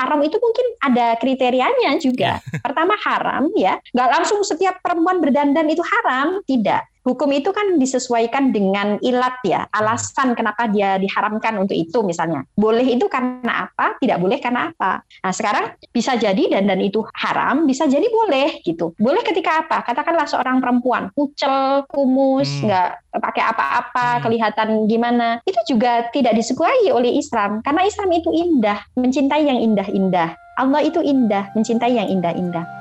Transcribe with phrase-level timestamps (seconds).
[0.00, 2.40] haram itu mungkin ada kriterianya juga.
[2.64, 8.52] Pertama haram ya, nggak langsung setiap perempuan berdandan itu haram, tidak hukum itu kan disesuaikan
[8.52, 12.44] dengan ilat ya, alasan kenapa dia diharamkan untuk itu misalnya.
[12.56, 15.04] Boleh itu karena apa, tidak boleh karena apa.
[15.04, 18.92] Nah sekarang bisa jadi dan dan itu haram, bisa jadi boleh gitu.
[19.00, 19.82] Boleh ketika apa?
[19.84, 22.68] Katakanlah seorang perempuan kucel, kumus, hmm.
[22.68, 22.88] nggak
[23.20, 24.22] pakai apa-apa, hmm.
[24.24, 25.28] kelihatan gimana.
[25.44, 30.36] Itu juga tidak disukai oleh Islam karena Islam itu indah, mencintai yang indah-indah.
[30.60, 32.79] Allah itu indah, mencintai yang indah-indah.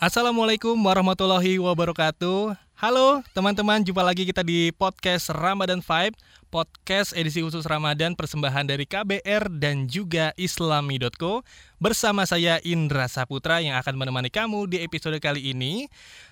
[0.00, 2.56] Assalamualaikum warahmatullahi wabarakatuh.
[2.80, 6.16] Halo teman-teman, jumpa lagi kita di podcast Ramadan Vibe,
[6.48, 11.44] podcast edisi khusus Ramadan persembahan dari KBR dan juga islami.co
[11.76, 15.84] bersama saya Indra Saputra yang akan menemani kamu di episode kali ini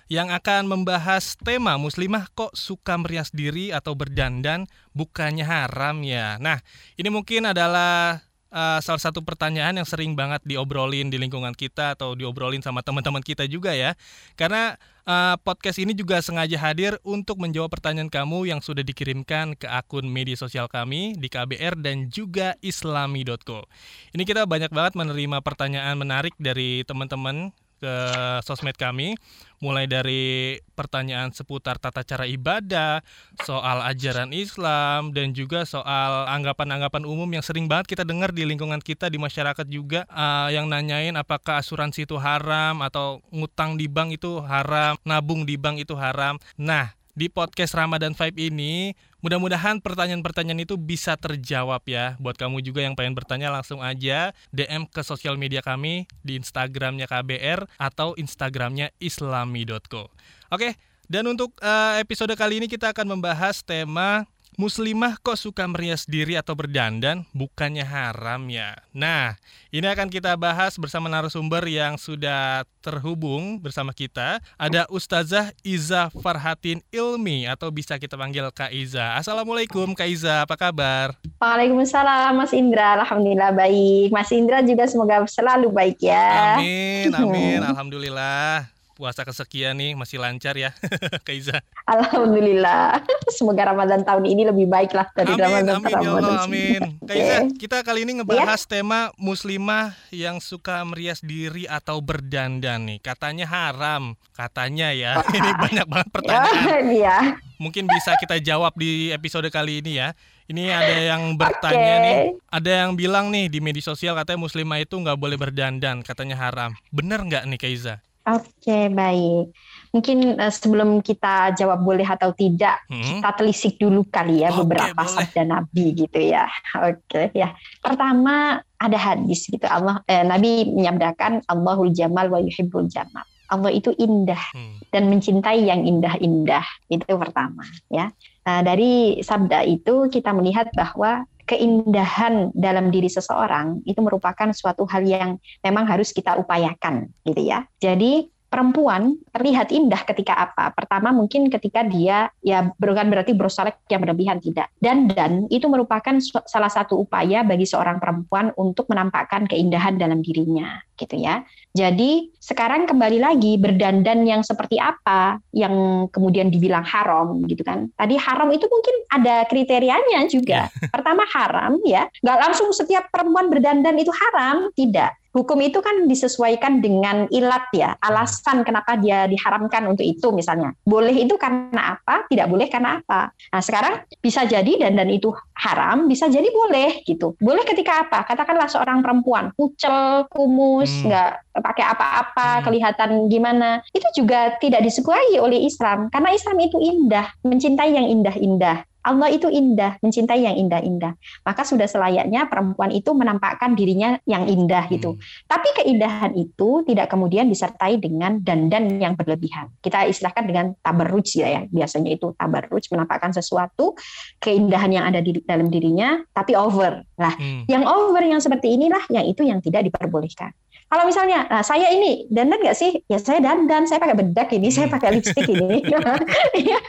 [0.09, 4.65] yang akan membahas tema muslimah kok suka merias diri atau berdandan
[4.97, 6.41] bukannya haram ya.
[6.41, 6.57] Nah,
[6.97, 8.17] ini mungkin adalah
[8.53, 13.21] uh, salah satu pertanyaan yang sering banget diobrolin di lingkungan kita atau diobrolin sama teman-teman
[13.23, 13.93] kita juga ya.
[14.37, 19.65] Karena uh, podcast ini juga sengaja hadir untuk menjawab pertanyaan kamu yang sudah dikirimkan ke
[19.69, 23.65] akun media sosial kami di KBR dan juga islami.co.
[24.13, 27.95] Ini kita banyak banget menerima pertanyaan menarik dari teman-teman ke
[28.43, 29.15] sosmed kami
[29.59, 33.03] mulai dari pertanyaan seputar tata cara ibadah,
[33.43, 38.79] soal ajaran Islam dan juga soal anggapan-anggapan umum yang sering banget kita dengar di lingkungan
[38.79, 44.15] kita di masyarakat juga uh, yang nanyain apakah asuransi itu haram atau ngutang di bank
[44.15, 46.39] itu haram, nabung di bank itu haram.
[46.55, 52.15] Nah, di podcast Ramadan Vibe ini mudah-mudahan pertanyaan-pertanyaan itu bisa terjawab ya.
[52.15, 57.11] Buat kamu juga yang pengen bertanya langsung aja DM ke sosial media kami di Instagramnya
[57.11, 60.07] KBR atau Instagramnya islami.co
[60.53, 60.69] oke
[61.09, 64.29] dan untuk uh, episode kali ini kita akan membahas tema
[64.59, 68.75] Muslimah kok suka merias diri atau berdandan bukannya haram ya.
[68.91, 69.39] Nah,
[69.71, 74.43] ini akan kita bahas bersama narasumber yang sudah terhubung bersama kita.
[74.59, 79.15] Ada Ustazah Iza Farhatin Ilmi atau bisa kita panggil Kak Iza.
[79.15, 81.15] Assalamualaikum Kak Iza, apa kabar?
[81.39, 84.11] Waalaikumsalam Mas Indra, Alhamdulillah baik.
[84.11, 86.59] Mas Indra juga semoga selalu baik ya.
[86.59, 90.75] Amin, amin, Alhamdulillah puasa kesekian nih masih lancar ya
[91.27, 91.63] Kaiza.
[91.87, 92.99] Alhamdulillah.
[93.39, 96.81] Semoga Ramadan tahun ini lebih baik lah dari amin, Ramadan amin, ya Allah, amin.
[97.07, 98.67] Kaiza, kita kali ini ngebahas ya?
[98.67, 102.99] tema muslimah yang suka merias diri atau berdandan nih.
[102.99, 105.23] Katanya haram, katanya ya.
[105.31, 106.83] Ini banyak banget pertanyaan.
[106.91, 107.17] Ya,
[107.55, 110.11] Mungkin bisa kita jawab di episode kali ini ya.
[110.49, 112.01] Ini ada yang bertanya okay.
[112.01, 112.17] nih,
[112.49, 116.73] ada yang bilang nih di media sosial katanya muslimah itu nggak boleh berdandan, katanya haram.
[116.89, 118.01] Bener nggak nih Kaiza?
[118.35, 119.55] Oke, baik.
[119.89, 123.23] Mungkin uh, sebelum kita jawab boleh atau tidak, hmm.
[123.23, 125.13] kita telisik dulu kali ya okay, beberapa boleh.
[125.17, 126.45] sabda Nabi gitu ya.
[126.77, 127.57] Oke, ya.
[127.81, 129.65] Pertama ada hadis gitu.
[129.65, 133.25] Allah eh, Nabi menyabdakan Allahul Jamal wa yuhibbul jamal.
[133.49, 134.93] Allah itu indah hmm.
[134.93, 136.61] dan mencintai yang indah-indah.
[136.85, 138.13] Itu pertama, ya.
[138.45, 145.01] Nah, dari sabda itu kita melihat bahwa keindahan dalam diri seseorang itu merupakan suatu hal
[145.01, 147.65] yang memang harus kita upayakan gitu ya.
[147.81, 150.73] Jadi perempuan terlihat indah ketika apa?
[150.73, 154.73] Pertama mungkin ketika dia ya bukan berarti brosalek yang berlebihan tidak.
[154.81, 156.17] Dan dan itu merupakan
[156.49, 161.47] salah satu upaya bagi seorang perempuan untuk menampakkan keindahan dalam dirinya gitu ya.
[161.71, 167.87] Jadi sekarang kembali lagi berdandan yang seperti apa yang kemudian dibilang haram gitu kan.
[167.95, 170.67] Tadi haram itu mungkin ada kriterianya juga.
[170.67, 170.87] Ya.
[170.91, 176.81] Pertama haram ya, nggak langsung setiap perempuan berdandan itu haram, tidak hukum itu kan disesuaikan
[176.81, 180.73] dengan ilat ya, alasan kenapa dia diharamkan untuk itu misalnya.
[180.83, 183.31] Boleh itu karena apa, tidak boleh karena apa.
[183.53, 185.29] Nah sekarang bisa jadi dan dan itu
[185.59, 187.35] haram, bisa jadi boleh gitu.
[187.37, 188.25] Boleh ketika apa?
[188.25, 191.11] Katakanlah seorang perempuan kucel, kumus, hmm.
[191.11, 192.63] nggak pakai apa-apa, hmm.
[192.65, 198.88] kelihatan gimana, itu juga tidak disukai oleh Islam karena Islam itu indah, mencintai yang indah-indah.
[198.99, 201.15] Allah itu indah, mencintai yang indah-indah.
[201.47, 205.15] Maka sudah selayaknya perempuan itu menampakkan dirinya yang indah gitu.
[205.15, 205.21] Hmm.
[205.47, 209.71] Tapi keindahan itu tidak kemudian disertai dengan dandan yang berlebihan.
[209.79, 211.61] Kita istilahkan dengan tabarruj ya, ya.
[211.71, 213.95] Biasanya itu tabarruj menampakkan sesuatu
[214.43, 217.03] keindahan yang ada di dalam dirinya tapi over.
[217.15, 217.71] Nah, hmm.
[217.71, 220.51] yang over yang seperti inilah yang itu yang tidak diperbolehkan.
[220.89, 222.97] Kalau misalnya, nah saya ini dandan nggak sih?
[223.05, 224.95] Ya saya dandan, saya pakai bedak ini, saya hmm.
[224.97, 225.85] pakai lipstick ini.
[226.69, 226.81] ya,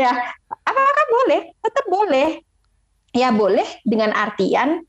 [0.00, 0.12] ya,
[0.64, 1.52] apakah boleh?
[1.62, 2.42] Tetap boleh.
[3.12, 4.80] Ya boleh dengan artian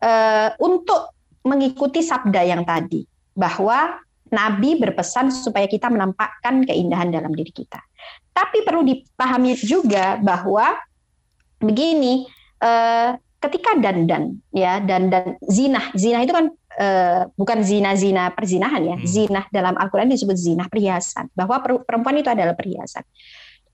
[0.00, 1.12] uh, untuk
[1.44, 3.04] mengikuti sabda yang tadi
[3.36, 4.00] bahwa
[4.32, 7.78] Nabi berpesan supaya kita menampakkan keindahan dalam diri kita.
[8.34, 10.76] Tapi perlu dipahami juga bahwa
[11.62, 12.26] begini,
[12.60, 16.46] eh, ketika dandan ya dandan zina, zina itu kan
[16.76, 19.06] eh, bukan zina-zina perzinahan ya, hmm.
[19.06, 23.06] zina dalam Al-Qur'an disebut zina perhiasan, bahwa perempuan itu adalah perhiasan.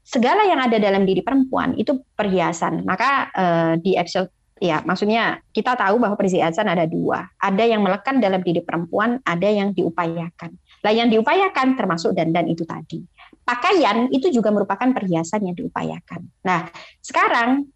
[0.02, 2.82] Segala yang ada dalam diri perempuan itu perhiasan.
[2.82, 4.30] Maka eh, di episode
[4.62, 7.26] Ya, maksudnya kita tahu bahwa perhiasan ada dua.
[7.42, 10.54] Ada yang melekat dalam diri perempuan, ada yang diupayakan.
[10.86, 13.02] Lah yang diupayakan termasuk dandan itu tadi.
[13.42, 16.30] Pakaian itu juga merupakan perhiasan yang diupayakan.
[16.46, 16.70] Nah,
[17.02, 17.66] sekarang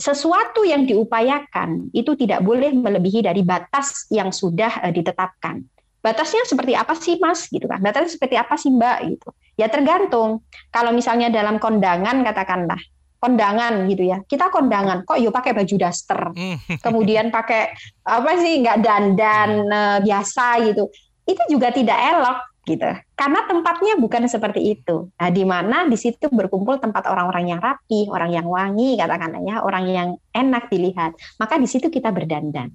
[0.00, 5.60] sesuatu yang diupayakan itu tidak boleh melebihi dari batas yang sudah uh, ditetapkan.
[6.00, 7.44] Batasnya seperti apa sih, Mas?
[7.52, 7.76] Gitu kan.
[7.84, 8.98] Batasnya seperti apa sih, Mbak?
[9.04, 9.28] Gitu.
[9.60, 10.40] Ya tergantung.
[10.72, 12.80] Kalau misalnya dalam kondangan katakanlah
[13.20, 14.24] kondangan gitu ya.
[14.24, 16.32] Kita kondangan kok yuk pakai baju daster.
[16.32, 16.56] Hmm.
[16.84, 17.76] Kemudian pakai
[18.08, 20.88] apa sih nggak dandan uh, biasa gitu.
[21.28, 22.88] Itu juga tidak elok gitu.
[23.12, 25.12] Karena tempatnya bukan seperti itu.
[25.20, 29.56] Nah, di mana di situ berkumpul tempat orang-orang yang rapi, orang yang wangi katakanlah ya,
[29.60, 31.12] orang yang enak dilihat.
[31.36, 32.72] Maka di situ kita berdandan.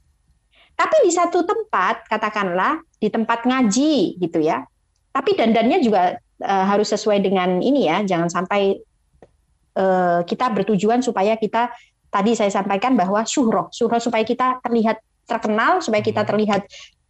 [0.76, 4.62] Tapi di satu tempat katakanlah di tempat ngaji gitu ya.
[5.16, 8.82] Tapi dandannya juga uh, harus sesuai dengan ini ya, jangan sampai
[9.76, 11.68] Eh, kita bertujuan supaya kita
[12.08, 16.30] tadi saya sampaikan bahwa syuhroh, syuhroh supaya kita terlihat terkenal, supaya kita hmm.
[16.32, 16.62] terlihat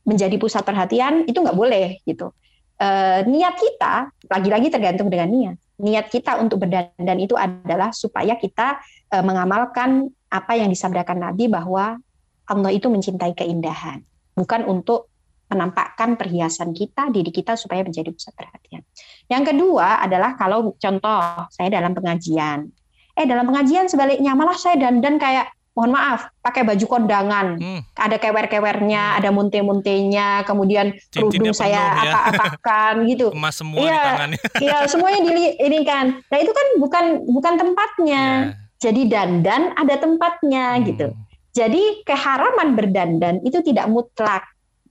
[0.02, 2.34] menjadi pusat perhatian itu nggak boleh gitu.
[2.78, 2.88] E,
[3.26, 5.58] niat kita lagi-lagi tergantung dengan niat.
[5.82, 8.78] Niat kita untuk berdandan itu adalah supaya kita
[9.10, 11.98] e, mengamalkan apa yang disabdakan Nabi bahwa
[12.46, 14.06] Allah itu mencintai keindahan,
[14.38, 15.10] bukan untuk
[15.46, 18.82] menampakkan perhiasan kita, diri kita supaya menjadi pusat perhatian.
[19.30, 21.22] Yang kedua adalah kalau contoh
[21.54, 22.70] saya dalam pengajian.
[23.16, 27.82] Eh dalam pengajian sebaliknya malah saya dandan kayak mohon maaf pakai baju kondangan hmm.
[28.00, 29.18] ada kewer-kewernya hmm.
[29.20, 32.16] ada munte-muntenya kemudian kerudung saya ya.
[32.16, 36.68] apa-apakan gitu emas semua ya, di tangannya iya semuanya di ini kan nah itu kan
[36.80, 38.24] bukan bukan tempatnya
[38.56, 38.80] yeah.
[38.80, 40.84] jadi dandan ada tempatnya hmm.
[40.88, 41.08] gitu
[41.52, 44.48] jadi keharaman berdandan itu tidak mutlak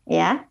[0.08, 0.44] ya.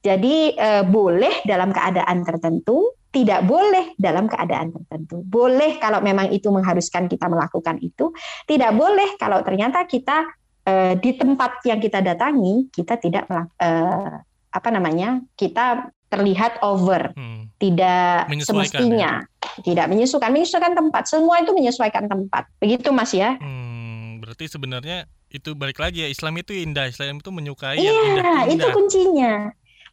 [0.00, 5.20] Jadi eh, boleh dalam keadaan tertentu, tidak boleh dalam keadaan tertentu.
[5.20, 8.08] Boleh kalau memang itu mengharuskan kita melakukan itu,
[8.48, 10.24] tidak boleh kalau ternyata kita
[10.64, 13.28] eh, di tempat yang kita datangi kita tidak
[13.60, 14.14] eh,
[14.50, 15.20] apa namanya?
[15.36, 17.54] kita terlihat over, hmm.
[17.62, 19.62] tidak semestinya, ya?
[19.62, 21.02] tidak menyesuaikan, menyesuaikan tempat.
[21.06, 22.50] Semua itu menyesuaikan tempat.
[22.58, 23.38] Begitu Mas ya.
[23.38, 26.90] Hmm, berarti sebenarnya itu balik lagi ya Islam itu indah.
[26.90, 28.40] Islam itu menyukai iya, yang indah, indah.
[28.50, 29.34] itu kuncinya.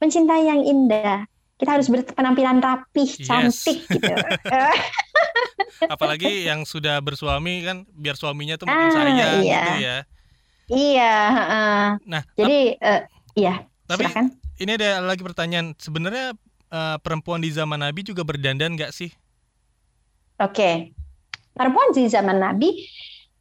[0.01, 1.25] Mencintai yang indah.
[1.57, 3.25] Kita harus berpenampilan rapih yes.
[3.25, 4.13] cantik gitu.
[5.93, 9.31] Apalagi yang sudah bersuami kan biar suaminya tuh makin ah, sayang iya.
[9.41, 9.97] gitu ya.
[10.67, 13.01] Iya uh, nah jadi uh,
[13.39, 14.35] iya tapi silakan.
[14.59, 15.71] ini ada lagi pertanyaan.
[15.79, 16.35] Sebenarnya
[16.69, 19.13] uh, perempuan di zaman Nabi juga berdandan nggak sih?
[20.37, 20.53] Oke.
[20.53, 20.75] Okay.
[21.57, 22.69] perempuan di zaman Nabi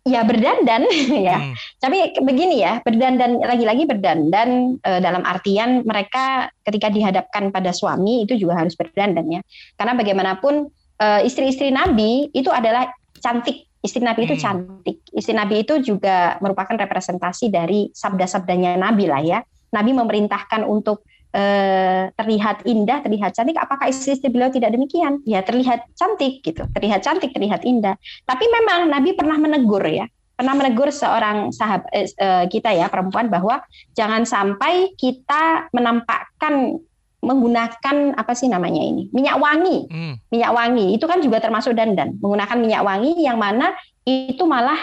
[0.07, 0.87] ya berdandan
[1.29, 1.37] ya.
[1.43, 1.55] Hmm.
[1.83, 8.39] Tapi begini ya, berdandan lagi-lagi berdandan e, dalam artian mereka ketika dihadapkan pada suami itu
[8.39, 9.41] juga harus berdandan ya.
[9.75, 10.71] Karena bagaimanapun
[11.03, 12.87] e, istri-istri Nabi itu adalah
[13.19, 13.67] cantik.
[13.83, 14.43] Istri Nabi itu hmm.
[14.43, 14.97] cantik.
[15.11, 19.39] Istri Nabi itu juga merupakan representasi dari sabda-sabdanya Nabi lah ya.
[19.75, 21.03] Nabi memerintahkan untuk
[21.37, 23.61] eh, terlihat indah, terlihat cantik.
[23.61, 25.21] Apakah istri-istri beliau tidak demikian?
[25.29, 28.01] Ya terlihat cantik gitu, terlihat cantik, terlihat indah.
[28.25, 33.29] Tapi memang Nabi pernah menegur ya, pernah menegur seorang sahabat eh, eh, kita ya perempuan
[33.29, 33.61] bahwa
[33.93, 36.81] jangan sampai kita menampakkan
[37.27, 40.15] menggunakan apa sih namanya ini minyak wangi, hmm.
[40.31, 43.75] minyak wangi itu kan juga termasuk dandan menggunakan minyak wangi yang mana
[44.07, 44.79] itu malah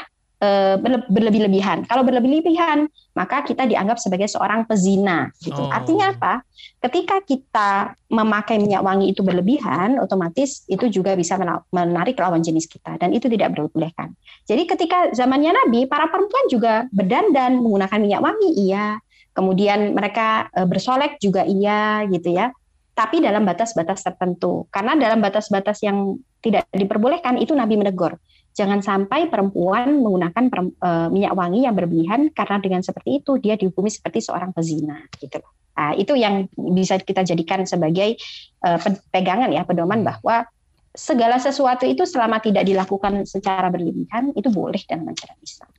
[1.07, 1.87] berlebih-lebihan.
[1.87, 5.31] Kalau berlebih-lebihan, maka kita dianggap sebagai seorang pezina.
[5.39, 5.57] Gitu.
[5.57, 5.71] Oh.
[5.71, 6.43] Artinya apa?
[6.83, 11.39] Ketika kita memakai minyak wangi itu berlebihan, otomatis itu juga bisa
[11.71, 14.11] menarik lawan jenis kita, dan itu tidak diperbolehkan.
[14.43, 18.99] Jadi ketika zamannya Nabi, para perempuan juga berdandan menggunakan minyak wangi, iya.
[19.33, 22.53] Kemudian mereka eh, bersolek juga iya, gitu ya
[22.93, 24.69] tapi dalam batas-batas tertentu.
[24.69, 28.21] Karena dalam batas-batas yang tidak diperbolehkan itu Nabi menegur
[28.53, 33.57] jangan sampai perempuan menggunakan per, uh, minyak wangi yang berlebihan karena dengan seperti itu dia
[33.57, 35.41] dihukumi seperti seorang pezina gitu
[35.73, 38.17] Nah, itu yang bisa kita jadikan sebagai
[38.61, 38.77] uh,
[39.09, 40.45] pegangan ya pedoman bahwa
[40.93, 45.69] segala sesuatu itu selama tidak dilakukan secara berlebihan itu boleh dalam ajaran Islam.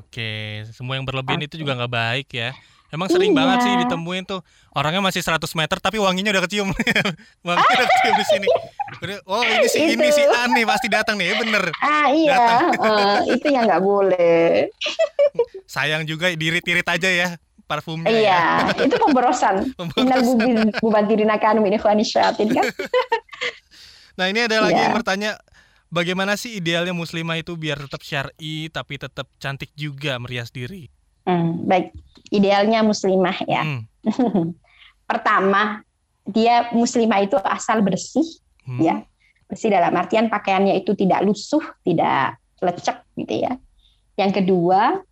[0.00, 1.48] Oke, semua yang berlebihan Oke.
[1.52, 2.56] itu juga nggak baik ya.
[2.94, 3.38] Emang sering iya.
[3.42, 4.40] banget sih ditemuin tuh
[4.74, 6.70] orangnya masih 100 meter tapi wanginya udah kecium.
[7.46, 8.48] wanginya udah kecium di sini.
[9.26, 11.70] oh ini si ini si Ani pasti datang nih, bener.
[11.82, 14.70] Ah iya, uh, itu yang nggak boleh.
[15.74, 17.28] Sayang juga dirit-irit aja ya
[17.66, 18.86] parfumnya iya ya.
[18.86, 20.22] itu pemborosan innal
[20.78, 22.62] mubadirina kanu min ikhwani syayatin kan
[24.14, 24.86] nah ini ada lagi yeah.
[24.86, 25.30] yang bertanya
[25.86, 30.90] Bagaimana sih idealnya muslimah itu biar tetap syar'i tapi tetap cantik juga merias diri?
[31.26, 31.90] Hmm, baik,
[32.30, 33.62] idealnya muslimah ya.
[33.66, 33.82] Hmm.
[35.10, 35.82] Pertama,
[36.26, 38.26] dia muslimah itu asal bersih
[38.66, 38.80] hmm.
[38.80, 38.96] ya.
[39.46, 43.52] Bersih dalam artian pakaiannya itu tidak lusuh, tidak lecek gitu ya.
[44.18, 45.02] Yang kedua,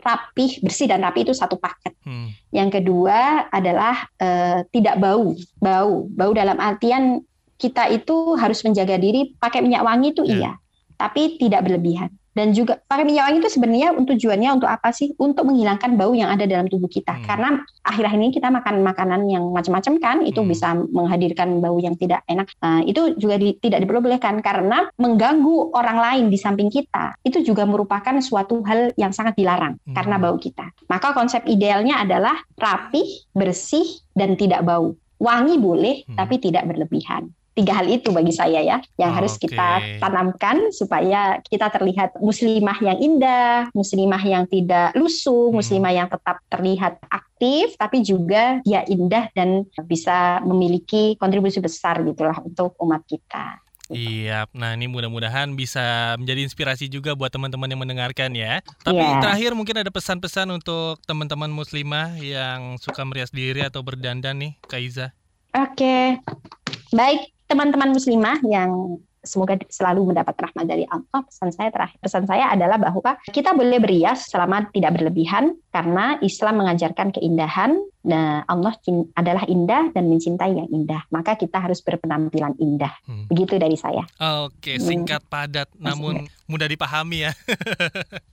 [0.00, 1.94] rapih, bersih dan rapi itu satu paket.
[2.02, 2.30] Hmm.
[2.50, 7.22] Yang kedua adalah uh, tidak bau, bau, bau dalam artian
[7.60, 10.32] kita itu harus menjaga diri pakai minyak wangi itu yeah.
[10.32, 10.52] iya,
[10.96, 12.08] tapi tidak berlebihan.
[12.30, 15.10] Dan juga pakai minyak wangi itu sebenarnya untuk tujuannya untuk apa sih?
[15.18, 17.18] Untuk menghilangkan bau yang ada dalam tubuh kita.
[17.18, 17.24] Hmm.
[17.26, 17.48] Karena
[17.82, 20.48] akhir-akhir ini kita makan makanan yang macam-macam kan, itu hmm.
[20.48, 22.46] bisa menghadirkan bau yang tidak enak.
[22.62, 27.18] Nah, itu juga di, tidak diperbolehkan karena mengganggu orang lain di samping kita.
[27.26, 29.94] Itu juga merupakan suatu hal yang sangat dilarang hmm.
[29.98, 30.70] karena bau kita.
[30.86, 34.94] Maka konsep idealnya adalah rapih, bersih, dan tidak bau.
[35.20, 36.16] Wangi boleh, hmm.
[36.16, 39.50] tapi tidak berlebihan tiga hal itu bagi saya ya yang oh, harus okay.
[39.50, 45.56] kita tanamkan supaya kita terlihat muslimah yang indah, muslimah yang tidak lusuh, hmm.
[45.58, 52.38] muslimah yang tetap terlihat aktif tapi juga dia indah dan bisa memiliki kontribusi besar gitulah
[52.44, 53.58] untuk umat kita.
[53.90, 58.62] Iya, nah ini mudah-mudahan bisa menjadi inspirasi juga buat teman-teman yang mendengarkan ya.
[58.86, 59.18] Tapi yeah.
[59.18, 65.10] terakhir mungkin ada pesan-pesan untuk teman-teman muslimah yang suka merias diri atau berdandan nih, Kaiza.
[65.58, 66.06] Oke, okay.
[66.94, 71.20] baik teman-teman muslimah yang semoga selalu mendapat rahmat dari Allah.
[71.26, 76.62] Pesan saya terakhir, pesan saya adalah bahwa kita boleh berias selama tidak berlebihan karena Islam
[76.62, 78.72] mengajarkan keindahan Nah, Allah
[79.12, 81.04] adalah indah dan mencintai yang indah.
[81.12, 82.92] Maka kita harus berpenampilan indah.
[83.04, 83.28] Hmm.
[83.28, 84.08] Begitu dari saya.
[84.48, 85.84] Oke, singkat padat hmm.
[85.84, 86.14] namun
[86.48, 87.32] mudah dipahami ya.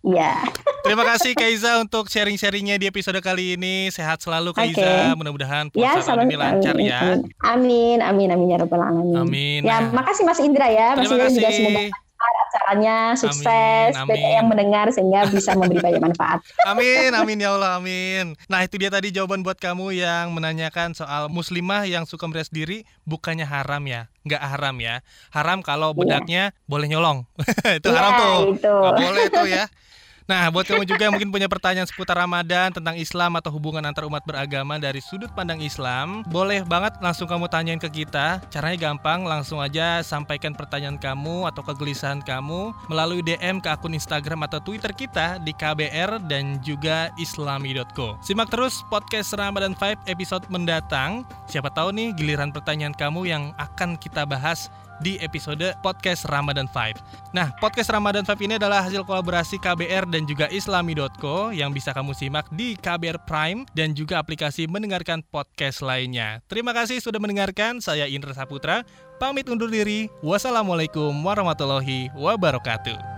[0.08, 0.40] Iya.
[0.88, 3.92] Terima kasih Kaiza untuk sharing-sharingnya di episode kali ini.
[3.92, 4.80] Sehat selalu Kaiza.
[4.80, 5.12] Okay.
[5.20, 7.20] Mudah-mudahan puasa ya, ini lancar ya.
[7.44, 9.20] Amin, amin, amin ya rabbal alamin.
[9.20, 9.62] Amin.
[9.68, 10.00] Ya, nah.
[10.00, 10.96] makasih Mas Indra ya.
[10.96, 11.44] Mas Terima kasih.
[11.44, 12.07] juga semoga
[12.68, 14.36] acaranya sukses amin, amin.
[14.36, 16.44] yang mendengar sehingga bisa memberi banyak manfaat.
[16.70, 18.36] Amin, amin ya Allah, amin.
[18.52, 22.84] Nah itu dia tadi jawaban buat kamu yang menanyakan soal muslimah yang suka merias diri
[23.08, 25.00] bukannya haram ya, nggak haram ya.
[25.32, 25.98] Haram kalau iya.
[25.98, 26.68] bedaknya yeah.
[26.68, 27.24] boleh nyolong,
[27.80, 28.76] itu haram yeah, tuh, itu.
[28.76, 29.66] nggak boleh tuh ya.
[30.28, 34.04] Nah, buat kamu juga yang mungkin punya pertanyaan seputar Ramadan tentang Islam atau hubungan antar
[34.12, 38.44] umat beragama dari sudut pandang Islam, boleh banget langsung kamu tanyain ke kita.
[38.52, 44.44] Caranya gampang, langsung aja sampaikan pertanyaan kamu atau kegelisahan kamu melalui DM ke akun Instagram
[44.44, 48.20] atau Twitter kita di KBR dan juga islami.co.
[48.20, 51.24] Simak terus podcast Ramadan 5 episode mendatang.
[51.48, 54.68] Siapa tahu nih giliran pertanyaan kamu yang akan kita bahas
[55.02, 57.34] di episode podcast Ramadan 5.
[57.34, 62.14] Nah, podcast Ramadan 5 ini adalah hasil kolaborasi KBR dan juga islami.co yang bisa kamu
[62.16, 66.40] simak di KBR Prime dan juga aplikasi mendengarkan podcast lainnya.
[66.48, 67.82] Terima kasih sudah mendengarkan.
[67.82, 68.86] Saya Indra Saputra,
[69.18, 70.10] pamit undur diri.
[70.22, 73.17] Wassalamualaikum warahmatullahi wabarakatuh.